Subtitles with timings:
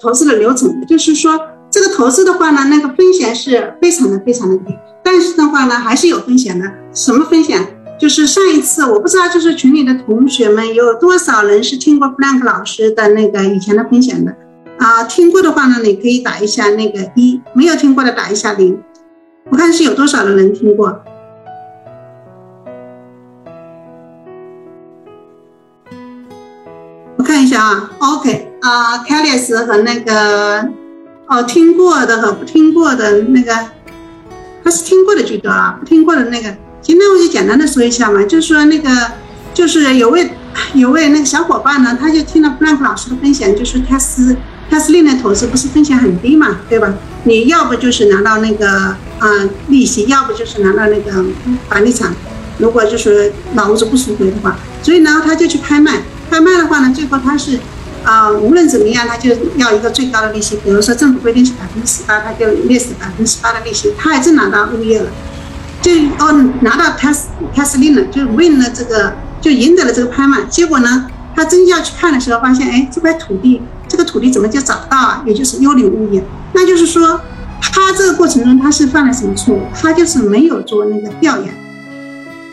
[0.00, 1.36] 投资的流程，就是说
[1.68, 6.72] 这个投资的话呢，那个风险是非常的非常的低，但是的话呢，还是有风险的。
[6.94, 7.60] 什么风险？
[7.98, 14.32] 就是上一次我不知道，就是群里的同学们有多少人是听过 Frank 老师的那个以前的分享的
[14.78, 15.02] 啊？
[15.02, 18.80] 听过的话呢，你可以打一下那个一；没有听过的打一下零。
[19.50, 21.02] 我看是有多少的人听过。
[27.16, 30.68] 我看一下啊，OK 啊 c a l i s 和那个
[31.26, 33.54] 哦，听过的和不听过的那个，
[34.64, 38.90] 还是听过的居多啊，不听过的那个，今天我就简单的说一下嘛，就是说那个，
[39.54, 40.30] 就是有位
[40.74, 44.36] 有位那个小伙伴呢，他就听了 Frank 老师的分享，就是他是
[44.70, 46.92] 他是另类投资，不是风险很低嘛，对吧？
[47.24, 48.68] 你要不就是拿到那个
[49.18, 49.28] 啊
[49.68, 51.24] 利息，要不就是拿到那个
[51.68, 52.14] 房地产，
[52.58, 56.02] 如果就是老屋子不赎回的话，所以呢，他就去拍卖。
[56.30, 57.58] 拍卖的话呢，最后他是，
[58.04, 60.56] 啊，无论怎么样，他就要一个最高的利息。
[60.64, 65.10] 比如说政府规定是百分之十八，他就列死百分之十八的利息，他还真拿到物业了，
[65.82, 70.42] 就哦拿到 tax tax lien 了，就为了这个，就赢得了这个拍卖。
[70.44, 75.22] 结果呢，他真要去看的时候，发现哎，这块土地，这个土地怎么就找不到啊？
[75.26, 76.24] 也就是幽灵物业。
[76.52, 77.20] 那就是说，
[77.60, 79.62] 他这个过程中他是犯了什么错误？
[79.74, 81.54] 他就是没有做那个调研，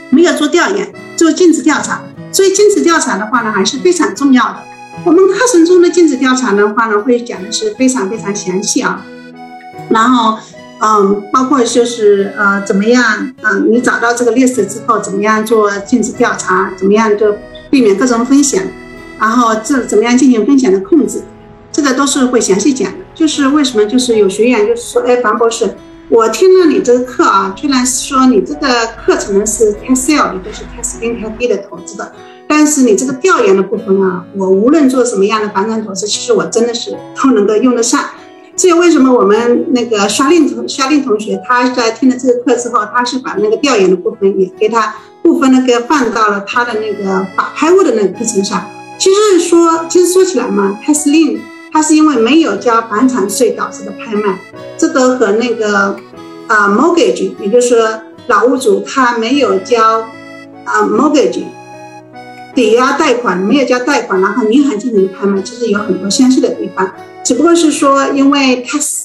[0.10, 2.02] 没有做调研，做尽职调查。
[2.32, 4.58] 所以尽职调查的话呢，还是非常重要的。
[5.04, 9.06] 我们课程中的尽职调查的话呢，会讲的是非常非常详细啊。
[9.90, 10.38] 然后，
[10.80, 17.36] 嗯，包括就是呃，怎么样，嗯，你找到这个 list 之后，怎么样做尽职调查，怎么样就
[17.70, 18.72] 避免各种风险，
[19.20, 21.22] 然后这怎么样进行风险的控制，
[21.72, 22.98] 这个都是会详细讲的。
[23.14, 25.76] 就是为什么，就是有学员就是说，哎，樊博士。
[26.08, 28.68] 我听了你这个课啊，虽然说你这个
[29.04, 32.12] 课程是 t e s sale，也就是 test 跟 t e 的投资的，
[32.48, 38.04] 但是你这个调研的部分啊，我无论做什么样的房产投资，其实我真的是都能够用得上。
[38.56, 48.64] 这也为什么我们那个夏令同夏令同学他在听了这个课之后，他是把那个调研的部分也给他部分的给放到了他的那个法拍物的那个课程上。
[48.98, 51.40] 其实说，其实说起来嘛，test lien。
[51.76, 54.40] 它是因为没有交房产税导致的拍卖，
[54.78, 55.94] 这个和那个
[56.48, 60.00] 啊 mortgage，也就是说老屋主他没有交
[60.64, 61.44] 啊 mortgage
[62.56, 66.90] 抵押贷款，没有交贷款，然后银行进行拍卖，其实有很多相似的地方，
[67.26, 69.05] 只不过是说因为 tax